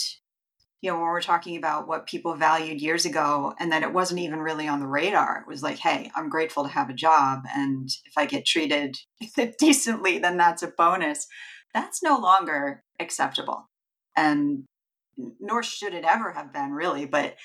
you 0.82 0.90
know, 0.90 0.96
when 0.96 1.06
we're 1.06 1.22
talking 1.22 1.58
about 1.58 1.88
what 1.88 2.08
people 2.08 2.36
valued 2.36 2.82
years 2.82 3.06
ago 3.06 3.54
and 3.60 3.72
that 3.72 3.84
it 3.84 3.94
wasn't 3.94 4.20
even 4.20 4.40
really 4.40 4.68
on 4.68 4.80
the 4.80 4.88
radar, 4.88 5.42
it 5.42 5.48
was 5.48 5.62
like, 5.62 5.78
hey, 5.78 6.10
I'm 6.16 6.28
grateful 6.28 6.64
to 6.64 6.70
have 6.70 6.90
a 6.90 6.94
job. 6.94 7.44
And 7.56 7.88
if 8.06 8.14
I 8.18 8.26
get 8.26 8.46
treated 8.46 8.98
decently, 9.60 10.18
then 10.18 10.38
that's 10.38 10.64
a 10.64 10.74
bonus. 10.76 11.28
That's 11.74 12.02
no 12.02 12.18
longer 12.18 12.84
acceptable. 13.00 13.70
And 14.18 14.64
nor 15.40 15.62
should 15.62 15.94
it 15.94 16.04
ever 16.04 16.32
have 16.32 16.52
been, 16.52 16.72
really. 16.72 17.06
But 17.06 17.36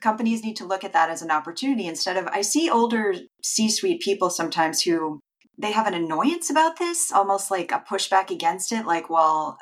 companies 0.00 0.42
need 0.42 0.56
to 0.56 0.66
look 0.66 0.84
at 0.84 0.92
that 0.92 1.10
as 1.10 1.22
an 1.22 1.30
opportunity 1.30 1.86
instead 1.86 2.16
of 2.18 2.26
i 2.28 2.42
see 2.42 2.68
older 2.68 3.14
c-suite 3.42 4.00
people 4.00 4.28
sometimes 4.28 4.82
who 4.82 5.18
they 5.58 5.72
have 5.72 5.86
an 5.86 5.94
annoyance 5.94 6.50
about 6.50 6.78
this 6.78 7.10
almost 7.10 7.50
like 7.50 7.72
a 7.72 7.82
pushback 7.90 8.30
against 8.30 8.72
it 8.72 8.84
like 8.84 9.08
well 9.08 9.56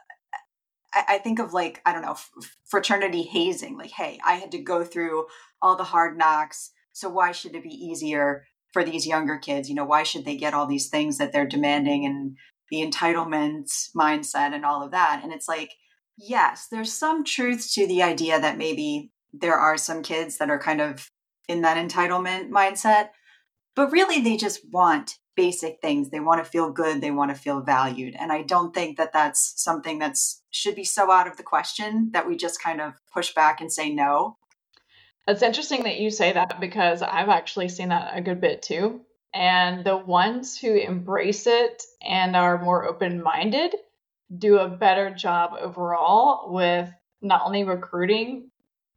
i, 0.95 1.19
think 1.19 1.39
of 1.39 1.53
like 1.53 1.81
i 1.85 1.93
don't 1.93 2.03
know 2.03 2.17
fraternity 2.67 3.23
hazing 3.23 3.77
like 3.77 3.91
hey 3.91 4.19
i 4.25 4.35
had 4.35 4.53
to 4.53 4.59
go 4.59 4.85
through 4.85 5.27
all 5.61 5.77
the 5.77 5.85
hard 5.85 6.17
knocks 6.17 6.71
so 6.95 7.09
why 7.09 7.33
should 7.33 7.55
it 7.57 7.63
be 7.65 7.75
easier 7.75 8.45
for 8.73 8.85
these 8.85 9.07
younger 9.07 9.37
kids? 9.37 9.69
You 9.69 9.75
know 9.75 9.85
why 9.85 10.05
should 10.05 10.25
they 10.25 10.37
get 10.37 10.55
all 10.55 10.67
these 10.67 10.89
things 10.89 11.19
that 11.19 11.33
they're 11.33 11.47
demanding 11.47 12.07
and 12.07 12.37
the 12.71 12.89
entitlement 12.89 13.71
mindset 13.97 14.53
and 14.55 14.65
all 14.65 14.83
of 14.83 14.93
that? 14.93 15.21
And 15.23 15.33
it's 15.33 15.49
like 15.49 15.71
yes 16.17 16.69
there's 16.71 16.93
some 16.93 17.25
truth 17.25 17.73
to 17.73 17.89
the 17.89 18.03
idea 18.03 18.41
that 18.41 18.57
maybe 18.57 19.11
there 19.33 19.57
are 19.57 19.77
some 19.77 20.03
kids 20.03 20.39
that 20.39 20.49
are 20.49 20.61
kind 20.61 20.81
of 20.81 21.11
in 21.49 21.63
that 21.63 21.77
entitlement 21.77 22.51
mindset, 22.51 23.09
but 23.75 23.91
really 23.91 24.21
they 24.21 24.37
just 24.37 24.61
want 24.73 25.19
basic 25.37 25.81
things. 25.81 26.11
They 26.11 26.21
want 26.21 26.45
to 26.45 26.51
feel 26.51 26.71
good, 26.71 27.01
they 27.01 27.11
want 27.11 27.31
to 27.31 27.41
feel 27.41 27.61
valued. 27.61 28.15
And 28.19 28.33
I 28.33 28.43
don't 28.43 28.75
think 28.75 28.97
that 28.97 29.13
that's 29.13 29.55
something 29.57 29.99
that's 29.99 30.43
should 30.51 30.75
be 30.75 30.85
so 30.85 31.11
out 31.11 31.27
of 31.27 31.37
the 31.37 31.43
question 31.43 32.11
that 32.13 32.27
we 32.27 32.37
just 32.37 32.63
kind 32.63 32.81
of 32.81 32.95
push 33.13 33.35
back 33.35 33.61
and 33.61 33.73
say 33.73 33.93
no. 33.93 34.37
It's 35.27 35.43
interesting 35.43 35.85
that 35.85 35.99
you 35.99 36.11
say 36.11 36.33
that 36.33 36.61
because 36.61 37.03
I've 37.03 37.31
actually 37.31 37.69
seen 37.69 37.89
that 37.89 38.17
a 38.17 38.21
good 38.21 38.41
bit 38.41 38.63
too. 38.63 39.01
And 39.33 39.85
the 39.85 39.97
ones 39.97 40.57
who 40.57 40.75
embrace 40.75 41.47
it 41.47 41.83
and 42.03 42.37
are 42.37 42.63
more 42.63 42.85
open 42.85 43.23
minded 43.23 43.75
do 44.37 44.59
a 44.59 44.69
better 44.69 45.11
job 45.11 45.53
overall 45.59 46.53
with 46.53 46.89
not 47.21 47.43
only 47.45 47.65
recruiting 47.65 48.51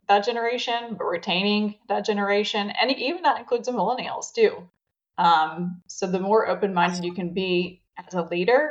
that 0.08 0.26
generation, 0.26 0.96
but 0.98 1.06
retaining 1.06 1.76
that 1.90 2.06
generation. 2.06 2.72
And 2.72 2.92
even 2.92 3.24
that 3.24 3.40
includes 3.40 3.68
the 3.68 3.74
millennials 3.74 4.34
too. 4.34 4.70
Um, 5.18 5.82
so 5.88 6.08
the 6.08 6.20
more 6.20 6.48
open 6.48 6.74
minded 6.74 7.04
you 7.04 7.14
can 7.14 7.34
be 7.34 7.82
as 7.98 8.14
a 8.14 8.24
leader, 8.24 8.70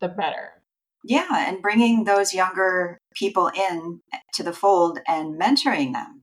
the 0.00 0.08
better. 0.08 0.62
Yeah, 1.04 1.48
and 1.48 1.62
bringing 1.62 2.04
those 2.04 2.34
younger 2.34 2.98
people 3.14 3.48
in 3.48 4.00
to 4.34 4.42
the 4.42 4.52
fold 4.52 5.00
and 5.08 5.40
mentoring 5.40 5.92
them 5.92 6.22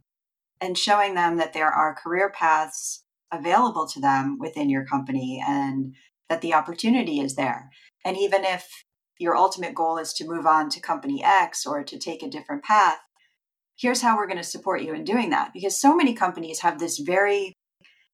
and 0.61 0.77
showing 0.77 1.15
them 1.15 1.37
that 1.37 1.53
there 1.53 1.69
are 1.69 1.95
career 1.95 2.29
paths 2.29 3.03
available 3.31 3.87
to 3.87 3.99
them 3.99 4.37
within 4.39 4.69
your 4.69 4.85
company 4.85 5.43
and 5.45 5.95
that 6.29 6.41
the 6.41 6.53
opportunity 6.53 7.19
is 7.19 7.35
there. 7.35 7.69
And 8.05 8.17
even 8.17 8.45
if 8.45 8.67
your 9.19 9.35
ultimate 9.35 9.73
goal 9.73 9.97
is 9.97 10.13
to 10.13 10.27
move 10.27 10.45
on 10.45 10.69
to 10.69 10.79
company 10.79 11.23
X 11.23 11.65
or 11.65 11.83
to 11.83 11.97
take 11.97 12.21
a 12.21 12.29
different 12.29 12.63
path, 12.63 12.99
here's 13.77 14.01
how 14.01 14.15
we're 14.15 14.27
going 14.27 14.37
to 14.37 14.43
support 14.43 14.81
you 14.81 14.93
in 14.93 15.03
doing 15.03 15.29
that. 15.31 15.51
Because 15.53 15.79
so 15.79 15.95
many 15.95 16.13
companies 16.13 16.59
have 16.59 16.79
this 16.79 16.99
very 16.99 17.53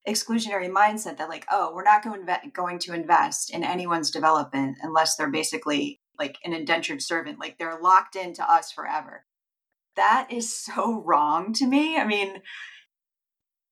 exclusionary 0.08 0.70
mindset 0.70 1.18
that, 1.18 1.30
like, 1.30 1.46
oh, 1.52 1.72
we're 1.74 1.84
not 1.84 2.04
going, 2.04 2.26
going 2.54 2.80
to 2.80 2.94
invest 2.94 3.54
in 3.54 3.64
anyone's 3.64 4.12
development 4.12 4.78
unless 4.82 5.16
they're 5.16 5.30
basically 5.30 6.02
like 6.20 6.38
an 6.44 6.54
indentured 6.54 7.02
servant, 7.02 7.40
like 7.40 7.58
they're 7.58 7.80
locked 7.80 8.16
into 8.16 8.50
us 8.50 8.72
forever. 8.72 9.26
That 9.96 10.28
is 10.30 10.56
so 10.66 11.02
wrong 11.06 11.54
to 11.54 11.68
me. 11.68 11.98
I 11.98 12.06
mean, 12.06 12.42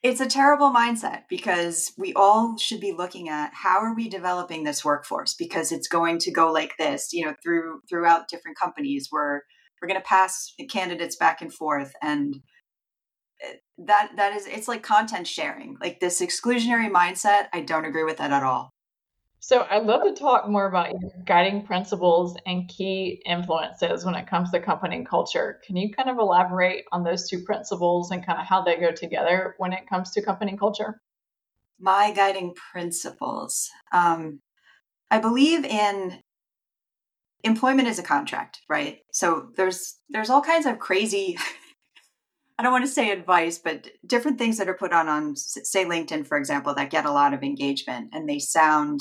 it's 0.03 0.21
a 0.21 0.27
terrible 0.27 0.71
mindset 0.71 1.23
because 1.29 1.93
we 1.97 2.13
all 2.13 2.57
should 2.57 2.79
be 2.79 2.91
looking 2.91 3.29
at 3.29 3.51
how 3.53 3.79
are 3.79 3.93
we 3.93 4.09
developing 4.09 4.63
this 4.63 4.83
workforce 4.83 5.35
because 5.35 5.71
it's 5.71 5.87
going 5.87 6.17
to 6.17 6.31
go 6.31 6.51
like 6.51 6.73
this 6.77 7.13
you 7.13 7.23
know 7.23 7.35
through 7.43 7.81
throughout 7.87 8.27
different 8.27 8.57
companies 8.57 9.09
where 9.11 9.43
we're 9.79 9.87
going 9.87 9.99
to 9.99 10.07
pass 10.07 10.53
candidates 10.71 11.15
back 11.15 11.41
and 11.41 11.53
forth 11.53 11.93
and 12.01 12.41
that 13.85 14.11
that 14.15 14.35
is 14.35 14.45
it's 14.47 14.67
like 14.67 14.83
content 14.83 15.27
sharing 15.27 15.77
like 15.81 15.99
this 15.99 16.21
exclusionary 16.21 16.89
mindset 16.91 17.47
i 17.53 17.61
don't 17.61 17.85
agree 17.85 18.03
with 18.03 18.17
that 18.17 18.31
at 18.31 18.43
all. 18.43 18.69
So 19.39 19.65
i'd 19.69 19.85
love 19.85 20.03
to 20.03 20.13
talk 20.13 20.47
more 20.47 20.67
about 20.67 20.91
your 20.91 21.11
guiding 21.25 21.65
principles 21.65 22.37
and 22.45 22.67
key 22.67 23.21
influences 23.25 24.05
when 24.05 24.15
it 24.15 24.27
comes 24.27 24.51
to 24.51 24.59
company 24.59 25.03
culture. 25.03 25.59
Can 25.65 25.75
you 25.75 25.91
kind 25.93 26.09
of 26.09 26.17
elaborate 26.17 26.85
on 26.91 27.03
those 27.03 27.29
two 27.29 27.43
principles 27.43 28.11
and 28.11 28.25
kind 28.25 28.39
of 28.39 28.45
how 28.45 28.61
they 28.61 28.77
go 28.77 28.91
together 28.91 29.55
when 29.57 29.73
it 29.73 29.89
comes 29.89 30.11
to 30.11 30.21
company 30.21 30.57
culture? 30.57 31.01
My 31.79 32.11
guiding 32.11 32.53
principles 32.71 33.69
um, 33.91 34.41
i 35.09 35.17
believe 35.17 35.65
in 35.65 36.21
employment 37.43 37.87
is 37.87 37.99
a 37.99 38.03
contract, 38.03 38.59
right? 38.69 38.99
So 39.11 39.49
there's 39.55 39.97
there's 40.09 40.29
all 40.29 40.41
kinds 40.41 40.65
of 40.65 40.79
crazy 40.79 41.37
I 42.61 42.63
don't 42.63 42.73
want 42.73 42.85
to 42.85 42.91
say 42.91 43.09
advice, 43.09 43.57
but 43.57 43.87
different 44.05 44.37
things 44.37 44.59
that 44.59 44.69
are 44.69 44.75
put 44.75 44.93
on 44.93 45.09
on 45.09 45.35
say 45.35 45.83
LinkedIn 45.83 46.27
for 46.27 46.37
example 46.37 46.75
that 46.75 46.91
get 46.91 47.07
a 47.07 47.11
lot 47.11 47.33
of 47.33 47.41
engagement 47.41 48.09
and 48.13 48.29
they 48.29 48.37
sound 48.37 48.99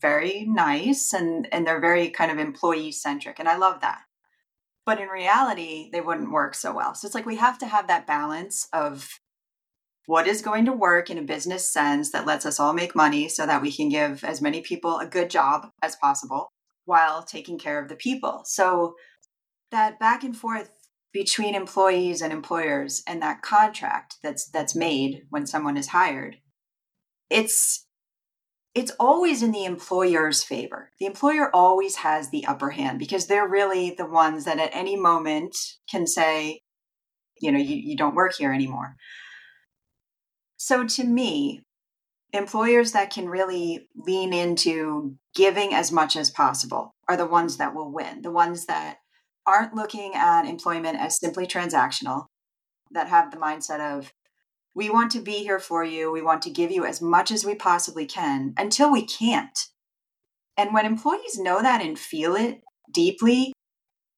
very 0.00 0.44
nice 0.48 1.12
and 1.12 1.48
and 1.50 1.66
they're 1.66 1.80
very 1.80 2.08
kind 2.08 2.30
of 2.30 2.38
employee 2.38 2.92
centric 2.92 3.40
and 3.40 3.48
I 3.48 3.56
love 3.56 3.80
that. 3.80 4.02
But 4.86 5.00
in 5.00 5.08
reality, 5.08 5.90
they 5.90 6.00
wouldn't 6.00 6.30
work 6.30 6.54
so 6.54 6.72
well. 6.72 6.94
So 6.94 7.06
it's 7.06 7.16
like 7.16 7.26
we 7.26 7.34
have 7.34 7.58
to 7.58 7.66
have 7.66 7.88
that 7.88 8.06
balance 8.06 8.68
of 8.72 9.08
what 10.06 10.28
is 10.28 10.40
going 10.40 10.64
to 10.66 10.72
work 10.72 11.10
in 11.10 11.18
a 11.18 11.22
business 11.22 11.72
sense 11.72 12.12
that 12.12 12.26
lets 12.26 12.46
us 12.46 12.60
all 12.60 12.74
make 12.74 12.94
money 12.94 13.28
so 13.28 13.44
that 13.44 13.60
we 13.60 13.72
can 13.72 13.88
give 13.88 14.22
as 14.22 14.40
many 14.40 14.60
people 14.60 15.00
a 15.00 15.06
good 15.06 15.30
job 15.30 15.66
as 15.82 15.96
possible 15.96 16.52
while 16.84 17.24
taking 17.24 17.58
care 17.58 17.82
of 17.82 17.88
the 17.88 17.96
people. 17.96 18.42
So 18.44 18.94
that 19.72 19.98
back 19.98 20.22
and 20.22 20.36
forth 20.36 20.70
between 21.12 21.54
employees 21.54 22.20
and 22.20 22.32
employers 22.32 23.02
and 23.06 23.22
that 23.22 23.42
contract 23.42 24.16
that's 24.22 24.48
that's 24.50 24.74
made 24.74 25.22
when 25.30 25.46
someone 25.46 25.76
is 25.76 25.88
hired 25.88 26.36
it's 27.30 27.86
it's 28.74 28.92
always 29.00 29.42
in 29.42 29.50
the 29.50 29.64
employer's 29.64 30.44
favor. 30.44 30.92
The 31.00 31.06
employer 31.06 31.50
always 31.54 31.96
has 31.96 32.30
the 32.30 32.46
upper 32.46 32.70
hand 32.70 32.98
because 32.98 33.26
they're 33.26 33.48
really 33.48 33.90
the 33.90 34.06
ones 34.06 34.44
that 34.44 34.60
at 34.60 34.70
any 34.72 34.94
moment 34.94 35.56
can 35.90 36.06
say, 36.06 36.60
you 37.40 37.50
know, 37.50 37.58
you, 37.58 37.74
you 37.74 37.96
don't 37.96 38.14
work 38.14 38.34
here 38.36 38.52
anymore. 38.52 38.94
So 40.58 40.86
to 40.86 41.04
me, 41.04 41.62
employers 42.32 42.92
that 42.92 43.10
can 43.10 43.28
really 43.28 43.88
lean 43.96 44.32
into 44.32 45.16
giving 45.34 45.72
as 45.74 45.90
much 45.90 46.14
as 46.14 46.30
possible 46.30 46.94
are 47.08 47.16
the 47.16 47.26
ones 47.26 47.56
that 47.56 47.74
will 47.74 47.90
win. 47.90 48.22
The 48.22 48.30
ones 48.30 48.66
that 48.66 48.98
aren't 49.48 49.74
looking 49.74 50.12
at 50.14 50.44
employment 50.44 51.00
as 51.00 51.18
simply 51.18 51.46
transactional, 51.46 52.26
that 52.90 53.08
have 53.08 53.30
the 53.30 53.38
mindset 53.38 53.80
of, 53.80 54.12
we 54.74 54.90
want 54.90 55.10
to 55.12 55.20
be 55.20 55.38
here 55.38 55.58
for 55.58 55.82
you. 55.82 56.12
We 56.12 56.22
want 56.22 56.42
to 56.42 56.50
give 56.50 56.70
you 56.70 56.84
as 56.84 57.00
much 57.00 57.32
as 57.32 57.44
we 57.44 57.54
possibly 57.54 58.06
can 58.06 58.54
until 58.56 58.92
we 58.92 59.04
can't. 59.04 59.58
And 60.56 60.74
when 60.74 60.86
employees 60.86 61.38
know 61.38 61.62
that 61.62 61.80
and 61.80 61.98
feel 61.98 62.36
it 62.36 62.60
deeply, 62.92 63.52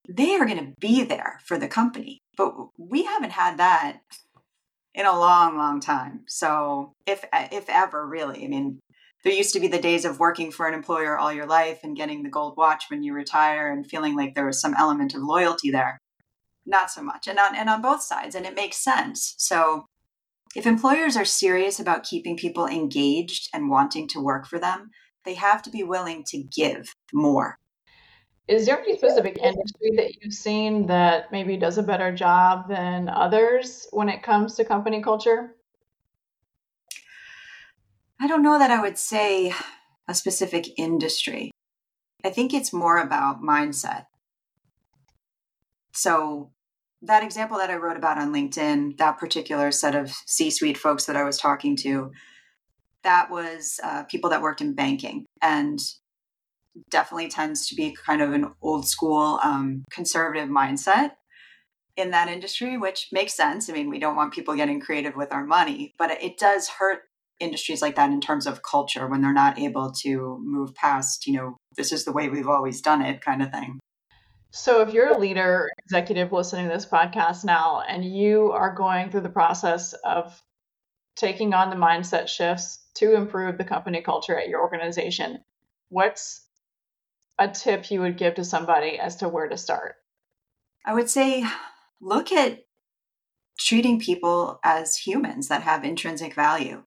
they 0.07 0.35
are 0.35 0.45
going 0.45 0.59
to 0.59 0.73
be 0.79 1.03
there 1.03 1.39
for 1.45 1.57
the 1.57 1.67
company. 1.67 2.19
But 2.37 2.53
we 2.77 3.03
haven't 3.05 3.31
had 3.31 3.57
that 3.57 4.01
in 4.93 5.05
a 5.05 5.17
long, 5.17 5.57
long 5.57 5.79
time. 5.79 6.21
So, 6.27 6.93
if 7.05 7.23
if 7.33 7.69
ever, 7.69 8.05
really, 8.05 8.43
I 8.43 8.47
mean, 8.47 8.79
there 9.23 9.33
used 9.33 9.53
to 9.53 9.59
be 9.59 9.67
the 9.67 9.79
days 9.79 10.05
of 10.05 10.19
working 10.19 10.51
for 10.51 10.67
an 10.67 10.73
employer 10.73 11.17
all 11.17 11.31
your 11.31 11.45
life 11.45 11.79
and 11.83 11.95
getting 11.95 12.23
the 12.23 12.29
gold 12.29 12.55
watch 12.57 12.85
when 12.89 13.03
you 13.03 13.13
retire 13.13 13.71
and 13.71 13.87
feeling 13.87 14.15
like 14.15 14.35
there 14.35 14.45
was 14.45 14.61
some 14.61 14.75
element 14.77 15.13
of 15.13 15.21
loyalty 15.21 15.71
there. 15.71 15.99
Not 16.65 16.91
so 16.91 17.01
much, 17.01 17.27
and 17.27 17.39
on 17.39 17.55
and 17.55 17.69
on 17.69 17.81
both 17.81 18.03
sides, 18.03 18.35
and 18.35 18.45
it 18.45 18.55
makes 18.55 18.77
sense. 18.77 19.33
So, 19.37 19.85
if 20.55 20.67
employers 20.67 21.15
are 21.15 21.25
serious 21.25 21.79
about 21.79 22.03
keeping 22.03 22.37
people 22.37 22.67
engaged 22.67 23.49
and 23.53 23.69
wanting 23.69 24.07
to 24.09 24.21
work 24.21 24.45
for 24.45 24.59
them, 24.59 24.89
they 25.23 25.35
have 25.35 25.61
to 25.63 25.69
be 25.69 25.83
willing 25.83 26.23
to 26.27 26.43
give 26.43 26.93
more 27.13 27.57
is 28.51 28.65
there 28.65 28.79
any 28.81 28.97
specific 28.97 29.37
industry 29.37 29.91
that 29.95 30.15
you've 30.19 30.33
seen 30.33 30.87
that 30.87 31.31
maybe 31.31 31.55
does 31.55 31.77
a 31.77 31.83
better 31.83 32.13
job 32.13 32.67
than 32.67 33.07
others 33.07 33.87
when 33.91 34.09
it 34.09 34.23
comes 34.23 34.55
to 34.55 34.65
company 34.65 35.01
culture? 35.01 35.55
I 38.21 38.27
don't 38.27 38.43
know 38.43 38.59
that 38.59 38.69
I 38.69 38.79
would 38.79 38.99
say 38.99 39.51
a 40.07 40.13
specific 40.13 40.67
industry. 40.77 41.49
I 42.23 42.29
think 42.29 42.53
it's 42.53 42.71
more 42.71 42.99
about 42.99 43.41
mindset. 43.41 44.05
So, 45.95 46.51
that 47.01 47.23
example 47.23 47.57
that 47.57 47.71
I 47.71 47.77
wrote 47.77 47.97
about 47.97 48.19
on 48.19 48.31
LinkedIn, 48.31 48.97
that 48.97 49.17
particular 49.17 49.71
set 49.71 49.95
of 49.95 50.11
C 50.27 50.51
suite 50.51 50.77
folks 50.77 51.05
that 51.05 51.15
I 51.15 51.23
was 51.23 51.39
talking 51.39 51.75
to, 51.77 52.11
that 53.01 53.31
was 53.31 53.79
uh, 53.83 54.03
people 54.03 54.29
that 54.29 54.43
worked 54.43 54.61
in 54.61 54.75
banking 54.75 55.25
and 55.41 55.79
definitely 56.91 57.27
tends 57.27 57.67
to 57.69 57.75
be 57.75 57.97
kind 58.05 58.21
of 58.21 58.33
an 58.33 58.53
old 58.61 58.87
school 58.87 59.39
um, 59.43 59.83
conservative 59.89 60.47
mindset 60.47 61.13
in 61.97 62.11
that 62.11 62.29
industry, 62.29 62.77
which 62.77 63.07
makes 63.11 63.33
sense. 63.33 63.67
I 63.67 63.73
mean, 63.73 63.89
we 63.89 63.97
don't 63.97 64.15
want 64.15 64.31
people 64.31 64.55
getting 64.55 64.79
creative 64.79 65.15
with 65.15 65.33
our 65.33 65.43
money, 65.43 65.95
but 65.97 66.11
it 66.21 66.37
does 66.37 66.69
hurt 66.69 66.99
industries 67.41 67.81
like 67.81 67.95
that 67.95 68.11
in 68.11 68.21
terms 68.21 68.47
of 68.47 68.63
culture 68.63 69.07
when 69.07 69.21
they're 69.21 69.33
not 69.33 69.59
able 69.59 69.91
to 69.91 70.39
move 70.41 70.73
past, 70.75 71.27
you 71.27 71.33
know, 71.33 71.57
this 71.75 71.91
is 71.91 72.05
the 72.05 72.11
way 72.11 72.29
we've 72.29 72.47
always 72.47 72.81
done 72.81 73.01
it 73.01 73.21
kind 73.21 73.41
of 73.41 73.51
thing. 73.51 73.79
So, 74.51 74.81
if 74.81 74.93
you're 74.93 75.13
a 75.13 75.17
leader, 75.17 75.69
executive 75.85 76.31
listening 76.31 76.67
to 76.67 76.73
this 76.73 76.85
podcast 76.85 77.45
now, 77.45 77.81
and 77.87 78.03
you 78.03 78.51
are 78.51 78.75
going 78.75 79.09
through 79.09 79.21
the 79.21 79.29
process 79.29 79.93
of 80.03 80.41
taking 81.15 81.53
on 81.53 81.69
the 81.69 81.75
mindset 81.77 82.27
shifts 82.27 82.79
to 82.95 83.15
improve 83.15 83.57
the 83.57 83.63
company 83.63 84.01
culture 84.01 84.37
at 84.37 84.49
your 84.49 84.61
organization, 84.61 85.39
what's 85.89 86.45
a 87.39 87.47
tip 87.47 87.89
you 87.89 88.01
would 88.01 88.17
give 88.17 88.35
to 88.35 88.43
somebody 88.43 88.99
as 88.99 89.17
to 89.17 89.29
where 89.29 89.47
to 89.47 89.57
start? 89.57 89.95
I 90.85 90.93
would 90.93 91.09
say 91.09 91.45
look 92.01 92.31
at 92.31 92.65
treating 93.57 93.99
people 93.99 94.59
as 94.63 94.97
humans 94.97 95.47
that 95.47 95.61
have 95.61 95.83
intrinsic 95.83 96.33
value, 96.33 96.83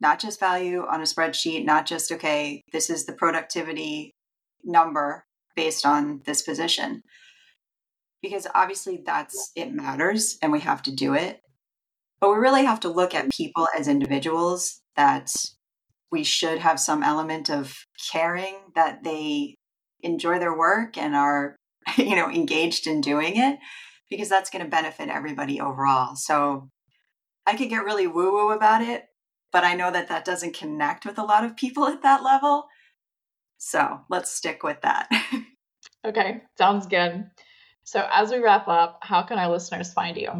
not 0.00 0.18
just 0.18 0.40
value 0.40 0.84
on 0.86 1.00
a 1.00 1.04
spreadsheet, 1.04 1.64
not 1.64 1.86
just, 1.86 2.12
okay, 2.12 2.62
this 2.72 2.90
is 2.90 3.06
the 3.06 3.12
productivity 3.12 4.14
number 4.64 5.24
based 5.56 5.84
on 5.84 6.20
this 6.24 6.42
position. 6.42 7.02
Because 8.22 8.46
obviously 8.54 9.02
that's 9.04 9.52
it 9.54 9.72
matters 9.72 10.38
and 10.42 10.52
we 10.52 10.60
have 10.60 10.82
to 10.84 10.92
do 10.92 11.14
it. 11.14 11.40
But 12.20 12.30
we 12.30 12.36
really 12.36 12.64
have 12.64 12.80
to 12.80 12.88
look 12.88 13.14
at 13.14 13.30
people 13.30 13.68
as 13.76 13.86
individuals 13.86 14.80
that 14.96 15.30
we 16.10 16.24
should 16.24 16.58
have 16.58 16.80
some 16.80 17.02
element 17.02 17.50
of 17.50 17.76
caring 18.10 18.56
that 18.74 19.04
they 19.04 19.56
enjoy 20.00 20.38
their 20.38 20.56
work 20.56 20.96
and 20.96 21.14
are 21.14 21.56
you 21.96 22.16
know 22.16 22.30
engaged 22.30 22.86
in 22.86 23.00
doing 23.00 23.36
it 23.36 23.58
because 24.10 24.28
that's 24.28 24.50
going 24.50 24.64
to 24.64 24.70
benefit 24.70 25.08
everybody 25.08 25.60
overall 25.60 26.14
so 26.14 26.68
i 27.46 27.56
could 27.56 27.68
get 27.68 27.84
really 27.84 28.06
woo 28.06 28.32
woo 28.32 28.50
about 28.50 28.82
it 28.82 29.04
but 29.52 29.64
i 29.64 29.74
know 29.74 29.90
that 29.90 30.08
that 30.08 30.24
doesn't 30.24 30.56
connect 30.56 31.04
with 31.04 31.18
a 31.18 31.24
lot 31.24 31.44
of 31.44 31.56
people 31.56 31.86
at 31.88 32.02
that 32.02 32.22
level. 32.22 32.66
So 33.60 34.00
let's 34.08 34.30
stick 34.30 34.62
with 34.62 34.80
that. 34.82 35.08
Okay 36.06 36.42
sounds 36.56 36.86
good. 36.86 37.24
So 37.82 38.06
as 38.12 38.30
we 38.30 38.38
wrap 38.38 38.68
up 38.68 39.00
how 39.02 39.22
can 39.22 39.38
our 39.38 39.50
listeners 39.50 39.92
find 39.92 40.16
you? 40.16 40.30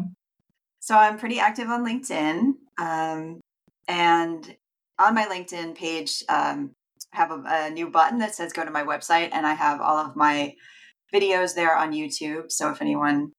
So 0.79 0.95
i'm 0.95 1.17
pretty 1.17 1.39
active 1.39 1.67
on 1.67 1.85
linkedin 1.85 2.53
um, 2.79 3.41
and 3.87 4.55
on 4.97 5.15
my 5.15 5.25
linkedin 5.25 5.75
page 5.75 6.23
um, 6.29 6.71
have 7.11 7.31
a, 7.31 7.41
a 7.45 7.69
new 7.69 7.89
button 7.89 8.19
that 8.19 8.35
says 8.35 8.53
go 8.53 8.63
to 8.63 8.71
my 8.71 8.83
website, 8.83 9.29
and 9.31 9.45
I 9.45 9.53
have 9.53 9.81
all 9.81 9.97
of 9.97 10.15
my 10.15 10.55
videos 11.13 11.55
there 11.55 11.75
on 11.75 11.93
YouTube. 11.93 12.51
So 12.51 12.69
if 12.69 12.81
anyone 12.81 13.31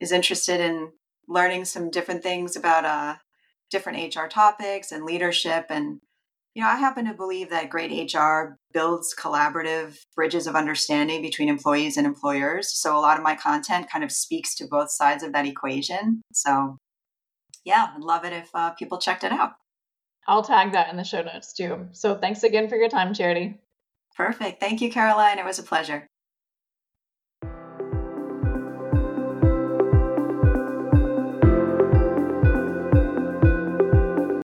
is 0.00 0.12
interested 0.12 0.60
in 0.60 0.90
learning 1.28 1.64
some 1.64 1.90
different 1.90 2.22
things 2.22 2.56
about 2.56 2.84
uh, 2.84 3.16
different 3.70 4.14
HR 4.14 4.26
topics 4.26 4.92
and 4.92 5.04
leadership, 5.04 5.66
and 5.70 6.00
you 6.54 6.64
know, 6.64 6.70
I 6.70 6.76
happen 6.76 7.04
to 7.04 7.14
believe 7.14 7.50
that 7.50 7.70
great 7.70 8.12
HR 8.12 8.56
builds 8.72 9.14
collaborative 9.16 9.96
bridges 10.16 10.48
of 10.48 10.56
understanding 10.56 11.22
between 11.22 11.48
employees 11.48 11.96
and 11.96 12.04
employers. 12.04 12.74
So 12.74 12.96
a 12.96 13.00
lot 13.00 13.16
of 13.16 13.22
my 13.22 13.36
content 13.36 13.88
kind 13.88 14.02
of 14.02 14.10
speaks 14.10 14.56
to 14.56 14.66
both 14.66 14.90
sides 14.90 15.22
of 15.22 15.32
that 15.34 15.46
equation. 15.46 16.20
So 16.32 16.76
yeah, 17.64 17.86
I'd 17.94 18.02
love 18.02 18.24
it 18.24 18.32
if 18.32 18.50
uh, 18.54 18.70
people 18.70 18.98
checked 18.98 19.22
it 19.22 19.30
out. 19.30 19.52
I'll 20.26 20.42
tag 20.42 20.72
that 20.72 20.90
in 20.90 20.96
the 20.96 21.04
show 21.04 21.22
notes 21.22 21.52
too. 21.52 21.90
So 21.92 22.16
thanks 22.16 22.42
again 22.42 22.68
for 22.68 22.74
your 22.74 22.88
time, 22.88 23.14
Charity. 23.14 23.54
Perfect. 24.16 24.58
Thank 24.58 24.80
you, 24.80 24.90
Caroline. 24.90 25.38
It 25.38 25.44
was 25.44 25.60
a 25.60 25.62
pleasure. 25.62 26.07